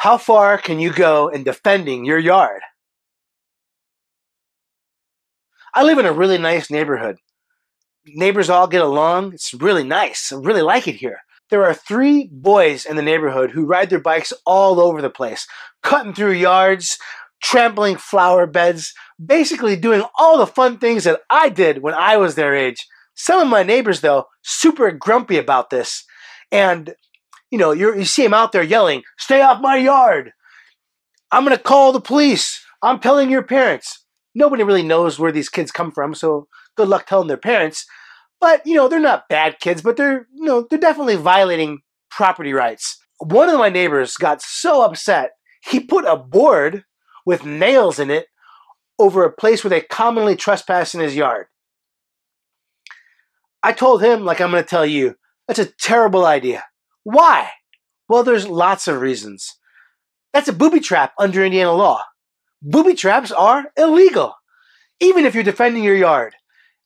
[0.00, 2.62] How far can you go in defending your yard?
[5.74, 7.18] I live in a really nice neighborhood.
[8.06, 9.34] Neighbors all get along.
[9.34, 10.32] It's really nice.
[10.32, 11.18] I really like it here.
[11.50, 15.46] There are three boys in the neighborhood who ride their bikes all over the place,
[15.82, 16.96] cutting through yards,
[17.42, 22.36] trampling flower beds, basically doing all the fun things that I did when I was
[22.36, 22.86] their age.
[23.14, 26.06] Some of my neighbors, though, super grumpy about this.
[26.50, 26.94] And,
[27.50, 30.32] you know, you see them out there yelling, Stay off my yard!
[31.32, 32.64] I'm to call the police!
[32.82, 34.04] I'm telling your parents!
[34.34, 37.84] Nobody really knows where these kids come from, so good luck telling their parents.
[38.40, 41.80] But, you know, they're not bad kids, but they're, you know, they're definitely violating
[42.10, 42.98] property rights.
[43.18, 46.84] One of my neighbors got so upset, he put a board
[47.26, 48.26] with nails in it
[48.98, 51.46] over a place where they commonly trespass in his yard.
[53.62, 56.64] I told him, like I'm going to tell you, that's a terrible idea.
[57.04, 57.50] Why?
[58.08, 59.56] Well, there's lots of reasons.
[60.32, 62.04] That's a booby trap under Indiana law.
[62.62, 64.34] Booby traps are illegal,
[65.00, 66.34] even if you're defending your yard.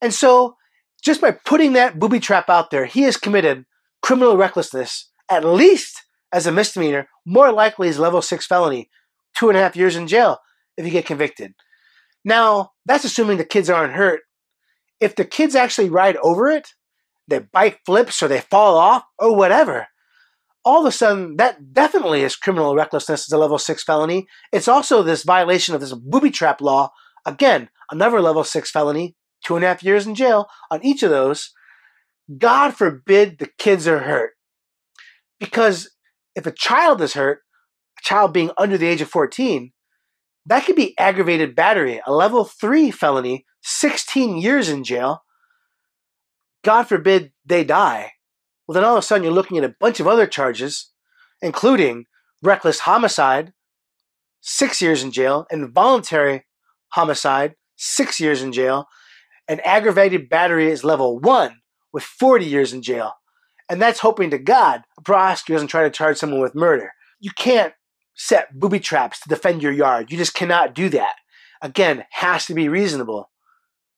[0.01, 0.56] And so,
[1.03, 3.65] just by putting that booby trap out there, he has committed
[4.03, 8.91] criminal recklessness, at least as a misdemeanor, more likely as level six felony,
[9.37, 10.39] two and a half years in jail
[10.77, 11.55] if you get convicted.
[12.25, 14.21] Now, that's assuming the kids aren't hurt.
[15.01, 16.69] If the kids actually ride over it,
[17.28, 19.89] their bike flips or they fall off or whatever,
[20.65, 24.27] all of a sudden that definitely is criminal recklessness as a level six felony.
[24.53, 26.91] It's also this violation of this booby trap law.
[27.27, 31.11] Again, another level six felony, two and a half years in jail on each of
[31.11, 31.53] those.
[32.39, 34.33] God forbid the kids are hurt.
[35.39, 35.91] Because
[36.34, 37.41] if a child is hurt,
[37.99, 39.73] a child being under the age of 14,
[40.47, 45.23] that could be aggravated battery, a level three felony, 16 years in jail.
[46.62, 48.12] God forbid they die.
[48.67, 50.91] Well, then all of a sudden you're looking at a bunch of other charges,
[51.43, 52.07] including
[52.43, 53.53] reckless homicide,
[54.41, 56.45] six years in jail, involuntary
[56.91, 58.87] homicide, six years in jail,
[59.48, 61.61] and aggravated battery is level one
[61.93, 63.12] with 40 years in jail.
[63.69, 66.93] And that's hoping to God a prosecutor doesn't try to charge someone with murder.
[67.21, 67.75] You can't
[68.15, 70.11] set booby traps to defend your yard.
[70.11, 71.15] You just cannot do that.
[71.62, 73.31] Again, has to be reasonable.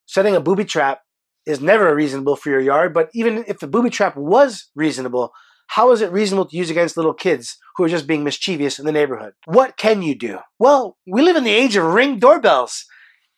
[0.06, 1.00] Setting a booby trap
[1.46, 5.32] is never reasonable for your yard, but even if the booby trap was reasonable,
[5.68, 8.86] how is it reasonable to use against little kids who are just being mischievous in
[8.86, 9.32] the neighborhood?
[9.46, 10.38] What can you do?
[10.58, 12.84] Well, we live in the age of ring doorbells.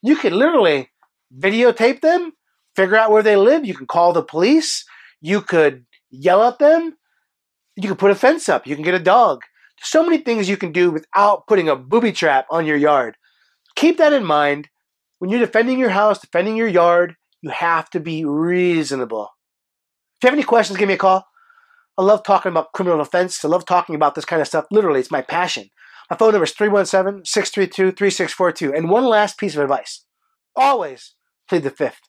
[0.03, 0.91] You can literally
[1.37, 2.33] videotape them,
[2.77, 3.65] figure out where they live.
[3.65, 4.85] You can call the police.
[5.21, 6.97] You could yell at them.
[7.77, 8.67] You can put a fence up.
[8.67, 9.43] You can get a dog
[9.83, 13.17] so many things you can do without putting a booby trap on your yard.
[13.77, 14.69] Keep that in mind.
[15.19, 19.31] When you're defending your house, defending your yard, you have to be reasonable.
[20.19, 21.25] If you have any questions, give me a call.
[21.97, 23.45] I love talking about criminal defense.
[23.45, 24.67] I love talking about this kind of stuff.
[24.71, 25.69] Literally, it's my passion.
[26.11, 28.75] My phone number is 317 632 3642.
[28.75, 30.05] And one last piece of advice
[30.57, 31.15] always
[31.49, 32.08] plead the fifth.